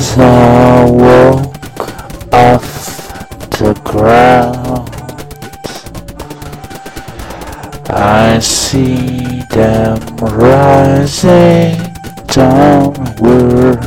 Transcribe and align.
As 0.00 0.16
I 0.18 0.90
walk 0.90 2.32
off 2.32 2.68
the 3.58 3.74
ground, 3.84 4.88
I 7.90 8.38
see 8.38 9.42
them 9.50 10.00
rising 10.16 11.76
downwards 12.28 13.80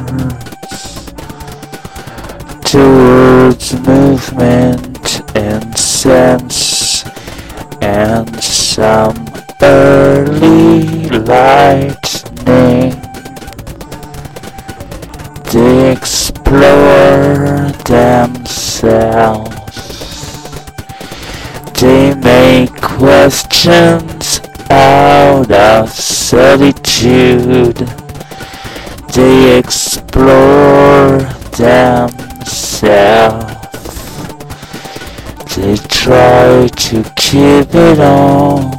towards 2.62 3.74
movement 3.80 5.36
and 5.36 5.76
sense 5.76 7.04
and 7.82 8.44
some 8.44 9.26
early 9.64 11.10
lightning. 11.10 13.03
Explore 15.94 17.70
themselves. 17.86 19.52
They 21.80 22.16
make 22.16 22.82
questions 22.82 24.42
out 24.72 25.52
of 25.52 25.90
solitude. 25.92 27.78
They 29.14 29.60
explore 29.60 31.20
themselves. 31.62 32.24
They 35.56 35.76
try 35.76 36.68
to 36.70 37.04
keep 37.16 37.76
it 37.76 38.00
on. 38.00 38.74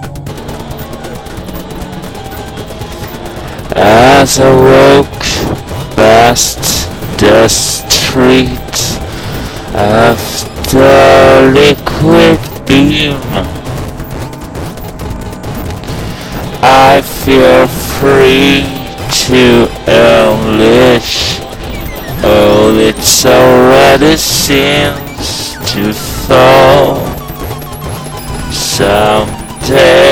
As 3.76 4.40
I 4.40 4.44
past 4.44 5.13
the 7.18 7.48
street 7.48 8.50
of 9.74 10.18
the 10.72 11.52
liquid 11.54 12.38
beam, 12.66 13.18
I 16.62 17.02
feel 17.24 17.66
free 17.98 18.64
to 19.26 19.68
unleash 19.86 21.40
all 22.24 22.78
its 22.78 23.26
already 23.26 24.16
seems 24.16 25.56
to 25.72 25.92
fall 25.92 26.96
someday. 28.50 30.04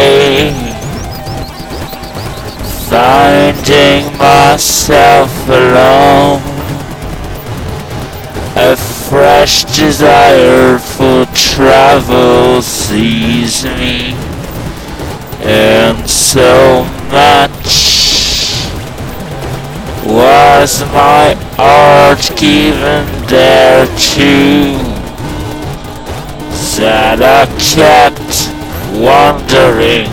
Finding 2.91 4.05
myself 4.19 5.49
alone, 5.49 6.52
a 8.55 8.77
fresh 8.77 9.65
desire 9.65 10.79
for 10.79 11.25
travel 11.35 12.61
sees 12.61 13.65
me, 13.65 14.13
and 15.43 16.09
so 16.09 16.85
much 17.11 17.93
was 20.07 20.83
my 20.93 21.35
art 21.59 22.21
given 22.37 23.07
there 23.27 23.87
too, 23.97 24.77
that 26.77 27.23
I 27.23 27.47
kept 27.59 28.51
wandering 29.01 30.11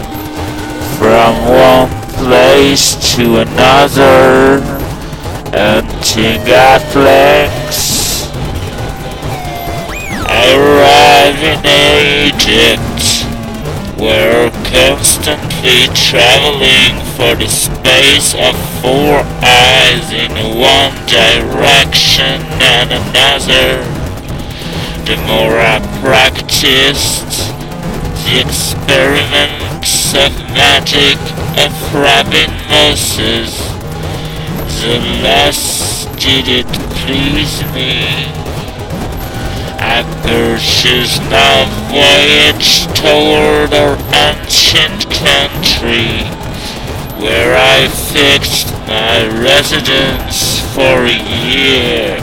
from 0.97 1.31
one 1.45 1.89
place 2.23 2.95
to 3.15 3.39
another 3.39 4.61
until 5.51 6.53
at 6.53 6.95
length 6.95 7.78
arrive 10.55 11.39
in 11.43 11.59
Egypt 12.29 13.01
where 13.99 14.49
constantly 14.71 15.87
traveling 15.93 16.95
for 17.17 17.35
the 17.35 17.47
space 17.47 18.33
of 18.33 18.55
four 18.81 19.21
eyes 19.43 20.11
in 20.11 20.31
one 20.57 20.95
direction 21.05 22.41
and 22.61 22.91
another 22.91 23.99
the 25.09 25.17
more 25.25 25.57
I 25.57 25.79
practiced 26.01 27.49
the 28.25 28.39
experiments 28.45 30.13
of 30.13 30.31
magic 30.53 31.17
of 31.57 31.73
Rabbi 31.93 32.45
Moses, 32.69 33.57
the 34.83 34.99
less 35.23 36.05
did 36.23 36.47
it 36.47 36.67
please 37.01 37.63
me. 37.73 38.48
I 39.81 40.03
purchased 40.23 41.21
my 41.31 41.63
voyage 41.87 42.85
toward 42.99 43.73
our 43.73 43.95
ancient 44.13 45.09
country, 45.09 46.27
where 47.23 47.55
I 47.55 47.87
fixed 47.87 48.71
my 48.87 49.25
residence 49.41 50.59
for 50.75 51.05
a 51.05 51.19
year, 51.47 52.19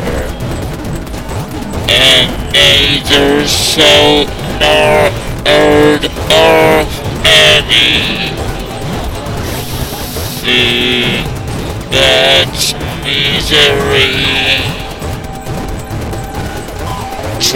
and 1.88 2.28
neither 2.52 3.46
saw 3.48 4.24
nor 4.60 5.10
heard 5.46 6.04
of 6.04 6.86
any 7.24 8.25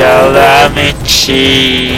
calamity, 0.01 1.93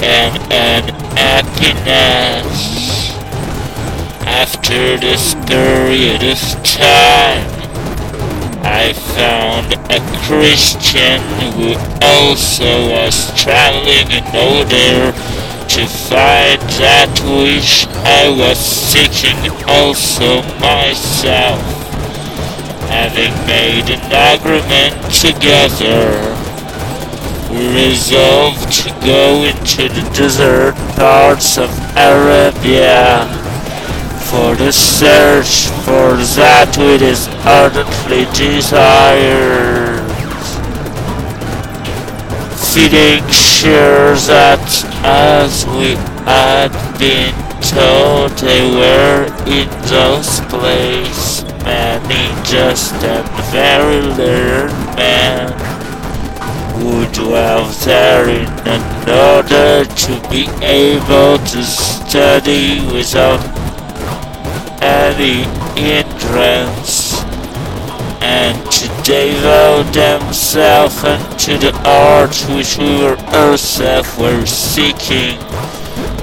and 0.00 0.32
unhappiness. 0.48 3.12
After 4.24 4.96
this 4.96 5.36
period 5.44 6.24
of 6.24 6.40
time, 6.64 7.44
I 8.64 8.96
found 9.12 9.76
a 9.92 10.00
Christian 10.24 11.20
who 11.52 11.76
also 12.00 12.88
was 12.88 13.28
traveling 13.36 14.08
in 14.16 14.24
order 14.34 15.12
to 15.68 15.84
find 16.08 16.56
that 16.80 17.12
which 17.20 17.84
I 18.02 18.30
was 18.30 18.58
seeking 18.58 19.52
also 19.68 20.40
myself. 20.58 21.60
Having 22.88 23.34
made 23.46 23.90
an 23.90 24.00
agreement 24.10 25.12
together, 25.12 26.35
resolved 27.50 28.72
to 28.72 28.90
go 29.04 29.44
into 29.44 29.88
the 29.88 30.10
desert 30.14 30.74
parts 30.96 31.58
of 31.58 31.70
Arabia 31.96 33.26
for 34.30 34.56
the 34.56 34.72
search 34.72 35.68
for 35.84 36.16
that 36.34 36.74
which 36.76 37.02
is 37.02 37.28
ardently 37.46 38.24
desired. 38.34 40.02
Feeling 42.74 43.26
sure 43.30 44.14
that 44.26 44.60
as 45.04 45.64
we 45.66 45.94
had 46.26 46.72
been 46.98 47.32
told 47.62 48.32
they 48.38 48.68
were 48.74 49.26
in 49.46 49.68
those 49.88 50.40
places, 50.50 51.44
many 51.64 52.26
just 52.44 52.94
and 53.04 53.26
very 53.50 54.02
learned 54.02 54.96
men 54.96 55.65
who 56.78 57.06
dwell 57.12 57.64
there 57.84 58.28
in 58.28 58.82
order 59.08 59.84
to 59.84 60.28
be 60.28 60.48
able 60.62 61.38
to 61.38 61.62
study 61.62 62.80
without 62.92 63.40
any 64.82 65.44
hindrance 65.80 67.22
and 68.20 68.56
to 68.70 68.88
devote 69.02 69.90
themselves 69.92 71.02
unto 71.04 71.56
the 71.58 71.72
art 71.84 72.36
which 72.54 72.76
we 72.78 73.06
ourselves 73.34 74.18
were 74.18 74.44
seeking, 74.44 75.38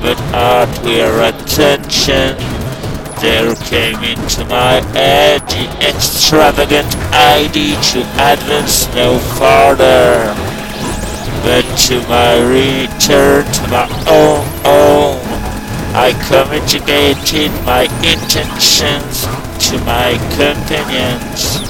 but 0.01 0.19
art 0.33 0.69
our 0.85 1.29
attention. 1.29 2.52
There 3.23 3.55
came 3.55 4.03
into 4.03 4.43
my 4.47 4.81
head 4.91 5.47
the 5.47 5.87
extravagant 5.87 6.93
idea 7.13 7.79
to 7.79 8.01
advance 8.19 8.93
no 8.93 9.17
farther, 9.39 10.35
but 11.41 11.63
to 11.87 12.05
my 12.09 12.35
return 12.43 13.45
to 13.45 13.67
my 13.69 13.87
own 14.11 14.43
home. 14.67 15.23
I 15.95 16.11
communicated 16.27 17.49
my 17.63 17.83
intentions 18.03 19.23
to 19.69 19.79
my 19.85 20.19
companions, 20.35 21.63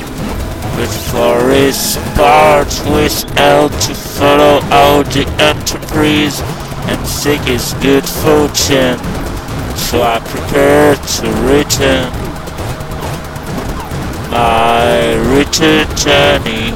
but 0.75 0.89
for 1.11 1.51
his 1.51 1.97
part 2.15 2.73
withheld 2.89 3.73
to 3.73 3.93
follow 3.93 4.59
out 4.73 5.05
the 5.13 5.27
enterprise 5.37 6.41
and 6.89 7.05
seek 7.05 7.41
his 7.41 7.75
good 7.75 8.09
fortune. 8.09 9.22
So 9.75 10.01
I 10.01 10.19
prepared 10.25 10.97
to 11.17 11.27
return. 11.45 12.11
My 14.31 15.13
to 15.29 15.85
journey, 15.95 16.73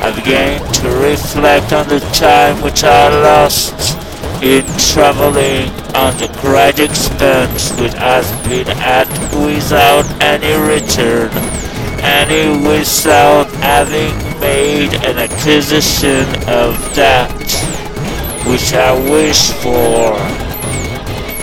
I 0.00 0.12
began 0.14 0.60
to 0.74 0.88
reflect 0.98 1.72
on 1.72 1.88
the 1.88 2.00
time 2.12 2.60
which 2.62 2.84
I 2.84 3.08
lost 3.22 3.96
in 4.42 4.64
traveling 4.78 5.70
on 5.96 6.16
the 6.18 6.28
great 6.40 6.78
expense 6.78 7.72
which 7.80 7.94
has 7.94 8.30
been 8.46 8.68
at 8.78 9.08
without 9.34 10.04
any 10.22 10.54
return, 10.68 11.30
and 12.02 12.62
without 12.64 13.48
having 13.62 14.14
made 14.38 14.94
an 15.04 15.18
acquisition 15.18 16.26
of 16.46 16.76
that 16.94 17.32
which 18.46 18.72
I 18.72 18.92
wish 19.10 19.50
for, 19.62 20.47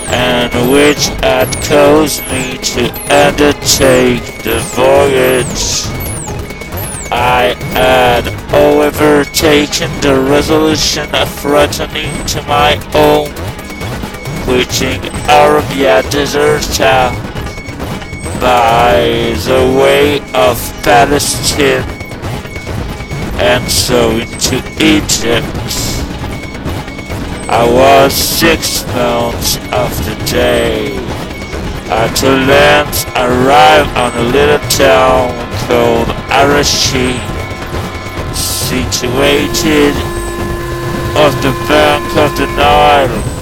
and 0.07 0.53
which 0.71 1.07
had 1.23 1.51
caused 1.63 2.21
me 2.31 2.57
to 2.57 2.89
undertake 3.13 4.23
the 4.43 4.59
voyage. 4.75 5.85
I 7.11 7.55
had, 7.73 8.25
however, 8.49 9.23
taken 9.25 9.89
the 10.01 10.19
resolution 10.29 11.13
of 11.15 11.45
returning 11.45 12.25
to 12.27 12.41
my 12.43 12.75
home, 12.91 13.33
quitting 14.43 15.01
Arabia 15.29 16.03
Deserta 16.03 17.11
by 18.39 19.33
the 19.45 19.79
way 19.79 20.19
of 20.33 20.57
Palestine 20.83 21.83
and 23.39 23.69
so 23.71 24.11
into 24.11 24.57
Egypt. 24.79 25.84
I 27.47 27.63
was 27.63 28.13
six 28.13 28.83
months 28.87 29.57
of 29.71 29.91
the 30.05 30.15
day. 30.25 30.97
Until 31.89 32.37
Lance 32.47 33.05
arrived 33.15 33.95
on 33.95 34.11
a 34.17 34.23
little 34.31 34.59
town 34.69 35.29
called 35.67 36.07
Arashi, 36.33 37.13
situated 38.33 39.95
off 41.15 41.33
the 41.41 41.53
bank 41.69 42.17
of 42.17 42.35
the 42.35 42.47
Nile. 42.57 43.34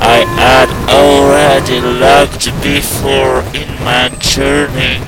I 0.00 0.24
had 0.36 0.70
already 0.88 1.80
looked 1.80 2.46
before 2.62 3.40
in 3.54 3.68
my 3.84 4.08
journey, 4.18 4.98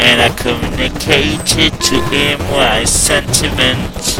and 0.00 0.20
I 0.20 0.30
communicated 0.36 1.78
to 1.80 2.00
him 2.08 2.38
my 2.50 2.84
sentiments. 2.84 4.16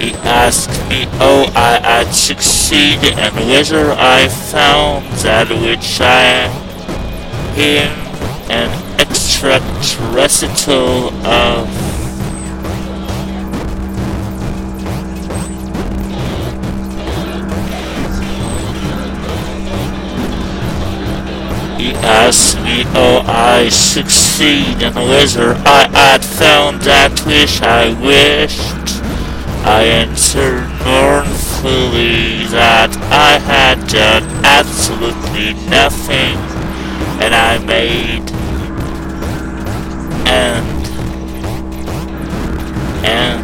He 0.00 0.12
asked 0.22 0.70
me 0.88 1.04
how 1.18 1.50
I 1.54 1.80
had 1.82 2.12
succeeded 2.12 3.18
and 3.18 3.34
whether 3.48 3.92
I 3.92 4.28
found 4.28 5.06
that 5.24 5.48
which 5.50 6.00
I 6.00 6.48
him 7.54 7.90
an 8.50 8.70
extract 9.00 9.98
recital 10.14 11.14
of 11.26 11.83
Asked 22.04 22.56
me 22.58 22.82
how 22.84 23.24
I 23.26 23.70
succeed 23.70 24.82
and 24.82 24.94
whether 24.94 25.54
I 25.64 25.88
had 25.90 26.22
found 26.22 26.82
that 26.82 27.18
which 27.26 27.62
I 27.62 27.88
wished. 28.00 29.02
I 29.66 29.84
answered 29.84 30.68
mournfully 30.84 32.44
that 32.52 32.94
I 33.10 33.38
had 33.38 33.88
done 33.88 34.24
absolutely 34.44 35.54
nothing 35.70 36.36
and 37.24 37.34
I 37.34 37.58
made 37.64 38.30
and 40.28 40.84
and 43.06 43.43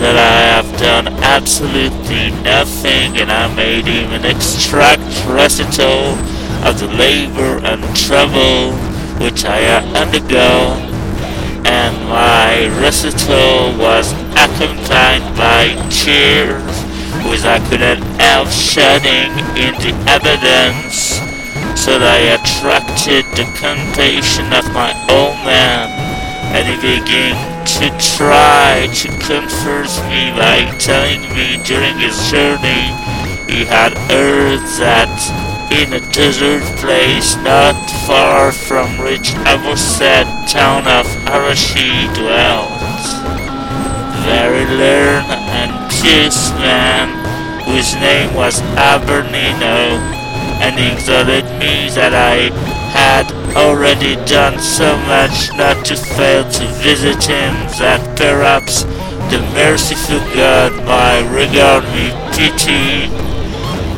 that 0.00 0.16
I 0.16 0.58
have 0.58 0.80
done 0.80 1.08
absolutely 1.22 2.30
nothing 2.42 3.16
and 3.18 3.30
I 3.30 3.46
made 3.54 3.86
an 3.86 4.24
extract 4.24 5.02
recital 5.28 6.18
of 6.66 6.80
the 6.80 6.88
labor 6.88 7.62
and 7.62 7.80
trouble 7.94 8.72
which 9.22 9.44
I 9.44 9.78
undergo 9.94 10.74
and 11.64 11.94
my 12.08 12.66
recital 12.82 13.78
was 13.78 14.12
accompanied 14.34 15.22
by 15.38 15.70
tears 15.90 16.74
which 17.30 17.44
I 17.44 17.62
couldn't 17.70 18.02
help 18.18 18.48
shedding 18.48 19.30
in 19.54 19.74
the 19.78 19.94
evidence 20.10 21.22
so 21.78 21.98
that 21.98 22.18
I 22.18 22.34
attracted 22.34 23.24
the 23.38 23.46
compassion 23.62 24.52
of 24.52 24.66
my 24.74 24.90
old 25.08 25.38
man 25.46 25.88
and 26.50 26.66
he 26.66 26.98
began 26.98 27.53
to 27.74 27.90
try 27.98 28.86
to 28.94 29.08
comfort 29.18 29.90
me 30.06 30.30
by 30.38 30.62
telling 30.78 31.22
me 31.34 31.58
during 31.66 31.98
his 31.98 32.14
journey 32.30 32.86
he 33.50 33.64
had 33.64 33.92
heard 34.06 34.62
that 34.78 35.10
in 35.74 35.92
a 35.92 36.12
desert 36.12 36.62
place 36.78 37.34
not 37.42 37.74
far 38.06 38.52
from 38.52 38.86
which 39.02 39.34
aforesaid 39.42 40.26
town 40.46 40.86
of 40.86 41.04
Arashi 41.26 42.06
dwelt. 42.14 42.70
Very 44.22 44.66
learned 44.78 45.26
and 45.50 45.72
pious 45.90 46.50
man, 46.62 47.10
whose 47.66 47.94
name 47.96 48.32
was 48.34 48.60
Abramelin, 48.78 49.98
and 50.62 50.78
he 50.78 50.92
exhorted 50.92 51.44
me 51.58 51.90
that 51.90 52.14
I 52.14 52.54
had 52.94 53.43
already 53.56 54.16
done 54.26 54.58
so 54.58 54.96
much 55.06 55.50
not 55.56 55.84
to 55.86 55.96
fail 55.96 56.48
to 56.50 56.66
visit 56.82 57.22
him 57.24 57.54
that 57.78 58.00
perhaps 58.16 58.82
the 59.30 59.40
merciful 59.54 60.18
God 60.34 60.72
might 60.84 61.26
regard 61.32 61.84
me 61.94 62.10
pity 62.34 63.10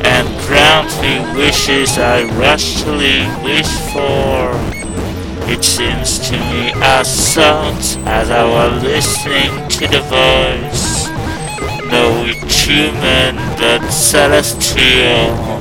and 0.07 0.29
grant 0.47 0.91
me 1.03 1.19
wishes 1.37 1.99
I 1.99 2.25
rashly 2.39 3.27
wish 3.43 3.73
for. 3.93 4.55
It 5.49 5.65
seems 5.65 6.19
to 6.29 6.33
me 6.33 6.73
as 6.77 7.07
such 7.07 7.97
as 8.07 8.31
I 8.31 8.45
was 8.45 8.83
listening 8.83 9.69
to 9.69 9.87
the 9.87 10.03
voice, 10.03 11.09
no 11.91 12.25
human 12.49 13.37
but 13.57 13.89
celestial, 13.91 15.56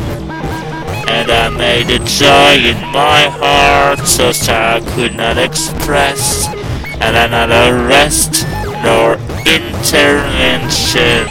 and 1.07 1.31
I 1.31 1.49
made 1.49 1.89
a 1.89 1.99
joy 2.03 2.55
in 2.63 2.79
my 2.91 3.29
heart 3.39 3.99
such 3.99 4.49
I 4.49 4.81
could 4.95 5.15
not 5.15 5.37
express, 5.37 6.47
and 7.01 7.15
another 7.15 7.85
rest 7.87 8.45
nor 8.83 9.15
intervention 9.45 11.27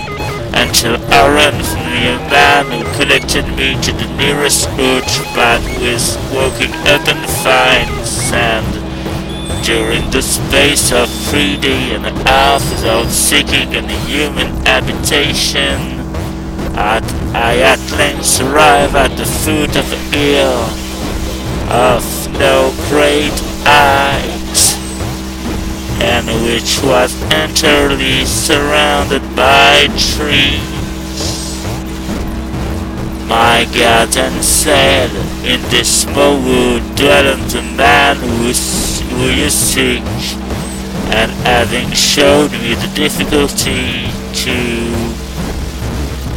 until 0.55 0.97
I 1.13 1.29
ran 1.35 1.63
from 1.63 1.83
a 1.83 2.17
man 2.31 2.65
who 2.71 2.99
connected 2.99 3.47
me 3.57 3.75
to 3.83 3.93
the 3.93 4.07
nearest 4.17 4.67
hut 4.71 5.07
but 5.35 5.61
was 5.81 6.17
walking 6.33 6.73
up 6.87 7.07
and 7.09 7.25
fine 7.43 8.05
sand 8.05 8.85
during 9.65 10.11
the 10.11 10.21
space 10.21 10.93
of 10.93 11.09
three 11.29 11.57
days 11.57 11.93
and 11.93 12.07
a 12.07 12.13
half 12.25 12.61
without 12.71 13.09
seeking 13.09 13.75
any 13.75 13.97
human 14.07 14.49
habitation. 14.67 15.99
At, 16.77 17.03
I 17.35 17.59
at 17.59 17.81
length 17.99 18.41
arrived 18.41 18.95
at 18.95 19.17
the 19.17 19.27
foot 19.27 19.77
of 19.77 19.93
a 19.93 20.17
hill 20.17 20.65
of 21.69 22.05
no 22.39 22.73
great 22.89 23.35
height 23.67 24.35
and 26.01 26.27
which 26.45 26.81
was 26.83 27.21
entirely 27.33 28.25
surrounded 28.25 29.23
by 29.35 29.89
trees. 29.97 30.75
My 33.27 33.65
then 33.71 34.43
said, 34.43 35.11
In 35.45 35.61
this 35.71 36.03
small 36.03 36.37
wood 36.37 36.83
dwelleth 36.95 37.51
the 37.53 37.63
man 37.77 38.17
who, 38.17 38.49
is, 38.49 39.01
who 39.01 39.31
you 39.31 39.51
seek, 39.51 40.03
and 41.11 41.33
having 41.43 41.91
showed 41.91 42.53
me 42.53 42.75
the 42.75 42.93
difficulty 42.95 44.07
to 44.35 44.55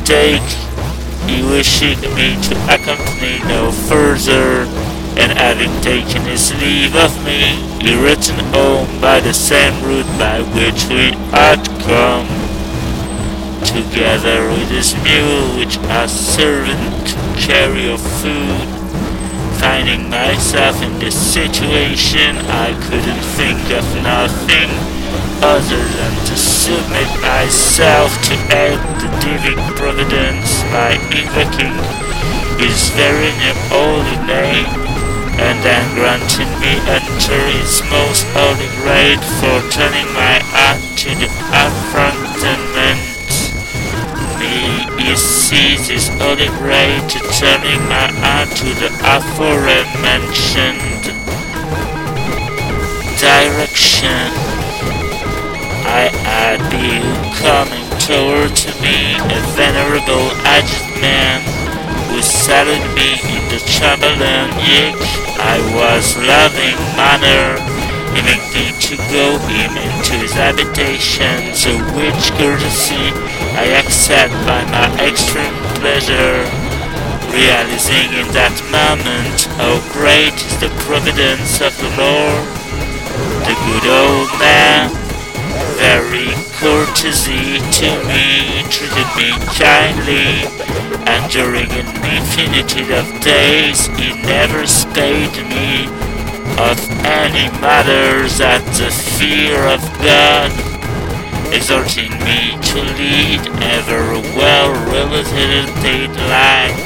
take, 0.06 0.67
he 1.28 1.44
wishing 1.44 2.00
me 2.16 2.40
to 2.42 2.56
accompany 2.72 3.40
no 3.44 3.72
further, 3.72 4.64
and 5.20 5.32
having 5.38 5.74
taken 5.82 6.22
his 6.24 6.54
leave 6.62 6.96
of 6.96 7.12
me, 7.26 7.60
he 7.82 7.94
returned 7.94 8.42
home 8.56 8.88
by 9.02 9.20
the 9.20 9.34
same 9.34 9.76
route 9.84 10.08
by 10.18 10.42
which 10.56 10.86
we 10.88 11.12
had 11.36 11.62
come. 11.84 12.28
Together 13.66 14.50
with 14.50 14.70
his 14.70 14.96
mule, 15.04 15.58
which 15.58 15.78
I 15.80 16.06
servant 16.08 17.08
to 17.08 17.16
carry 17.38 17.92
of 17.92 18.00
food. 18.00 18.68
Finding 19.60 20.10
myself 20.10 20.82
in 20.82 20.98
this 21.00 21.16
situation, 21.16 22.38
I 22.48 22.74
couldn't 22.88 23.24
think 23.36 23.60
of 23.72 23.84
nothing 24.02 24.97
other 25.42 25.84
than 25.98 26.14
to 26.26 26.36
submit 26.36 27.10
myself 27.22 28.12
to 28.28 28.34
aid 28.54 28.80
the 29.02 29.10
divine 29.22 29.62
providence 29.76 30.64
by 30.74 30.98
invoking 31.14 31.76
his 32.58 32.90
very 32.98 33.32
holy 33.70 34.18
name, 34.26 34.66
and 35.38 35.58
then 35.64 35.84
granting 35.94 36.50
me 36.60 36.74
enter 36.90 37.42
his 37.54 37.82
most 37.92 38.26
holy 38.34 38.70
grade 38.82 39.22
for 39.38 39.62
turning 39.70 40.10
my 40.14 40.42
heart 40.54 40.82
to 40.98 41.10
the 41.22 41.30
affrontment. 41.54 42.98
He 44.98 45.16
seize 45.16 45.88
his 45.88 46.08
holy 46.20 46.50
grade 46.60 47.10
to 47.10 47.20
turning 47.40 47.82
my 47.88 48.12
heart 48.22 48.50
to 48.58 48.66
the 48.66 48.90
aforementioned 49.06 51.04
direction. 53.20 54.47
I 55.88 56.12
had 56.28 56.60
beheld 56.70 57.32
coming 57.40 57.88
toward 58.04 58.52
to 58.52 58.72
me 58.84 59.16
a 59.16 59.40
venerable 59.56 60.28
aged 60.44 60.84
man 61.00 61.40
who 62.12 62.22
saluted 62.22 62.84
me 62.92 63.16
in 63.24 63.44
the 63.48 63.64
Chamberlain 63.64 64.52
yet 64.68 65.00
I 65.40 65.64
was 65.72 66.18
loving 66.20 66.76
manner, 67.00 67.56
me 68.52 68.74
to 68.90 68.98
go 69.14 69.38
him 69.48 69.78
into 69.78 70.14
his 70.20 70.34
habitation, 70.34 71.54
so 71.56 71.72
which 71.96 72.32
courtesy 72.36 73.14
I 73.56 73.80
accept 73.80 74.34
by 74.44 74.66
my 74.68 74.90
extreme 75.06 75.56
pleasure, 75.80 76.44
realizing 77.32 78.12
in 78.18 78.28
that 78.36 78.58
moment 78.74 79.48
how 79.56 79.80
great 79.94 80.36
is 80.36 80.58
the 80.60 80.74
providence 80.84 81.62
of 81.62 81.72
the 81.78 81.92
Lord. 81.96 82.48
The 83.48 83.56
good 83.56 83.88
old 83.88 84.30
man 84.40 85.07
very 85.78 86.34
courtesy 86.58 87.62
to 87.78 87.90
me, 88.10 88.66
treated 88.74 89.10
me 89.16 89.30
kindly, 89.62 90.44
and 91.06 91.32
during 91.32 91.70
an 91.72 91.88
infinitude 92.04 92.92
of 92.92 93.06
days 93.22 93.86
he 93.98 94.14
never 94.24 94.66
spared 94.66 95.38
me 95.48 95.86
of 96.58 96.78
any 97.06 97.48
matters 97.62 98.42
at 98.42 98.66
the 98.74 98.90
fear 98.90 99.58
of 99.68 99.82
God, 100.02 100.52
exhorting 101.54 102.12
me 102.26 102.58
to 102.74 102.82
lead 102.98 103.42
ever 103.62 104.18
well-related 104.36 106.10
life, 106.28 106.82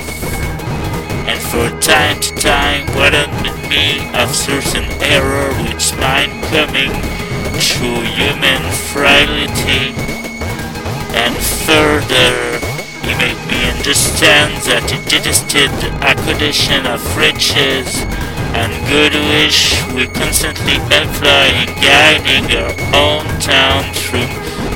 and 1.28 1.40
for 1.40 1.70
time 1.80 2.20
to 2.20 2.36
time 2.36 2.86
warned 2.96 3.70
me 3.70 4.12
of 4.16 4.36
certain 4.36 4.86
error 5.02 5.54
which 5.64 5.96
might 5.96 6.30
coming 6.52 7.31
through 7.62 8.02
human 8.18 8.62
frailty, 8.92 9.94
and 11.14 11.36
further, 11.66 12.58
he 13.06 13.14
made 13.22 13.38
me 13.50 13.70
understand 13.70 14.58
that 14.66 14.82
detested 15.08 15.70
the 15.82 15.92
acquisition 16.02 16.88
of 16.88 17.02
riches 17.18 18.02
and 18.58 18.72
good 18.90 19.14
wish 19.30 19.78
we 19.94 20.08
constantly 20.08 20.76
employ 20.90 21.48
in 21.62 21.70
guiding 21.80 22.46
our 22.58 22.74
own 22.98 23.26
town 23.40 23.84
through 23.94 24.28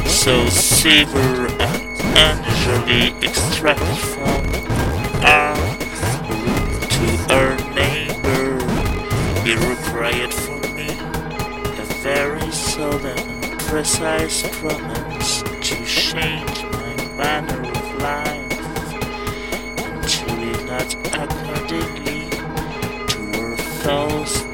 so 0.07 0.47
severe 0.49 1.47
and 1.59 1.85
unusually 2.15 3.13
extracted 3.25 3.97
from 3.97 4.45
our 5.25 5.54
and 12.77 13.59
precise 13.61 14.43
promise 14.59 15.41
to 15.61 15.85
change 15.85 16.63
my 16.73 17.15
manner 17.15 17.61
of 17.71 18.01
life 18.01 18.59
and 19.79 20.03
to 20.03 20.35
live 20.35 20.65
not 20.65 20.93
accordingly 21.15 22.29
to 23.07 23.41
our 23.41 23.55
false 23.55 24.44